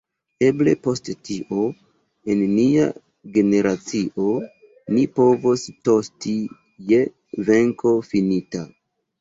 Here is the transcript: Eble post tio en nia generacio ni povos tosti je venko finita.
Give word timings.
Eble 0.45 0.71
post 0.85 1.09
tio 1.27 1.65
en 2.33 2.41
nia 2.53 2.87
generacio 3.35 4.27
ni 4.97 5.05
povos 5.21 5.67
tosti 5.91 6.35
je 6.91 7.03
venko 7.53 7.95
finita. 8.11 8.69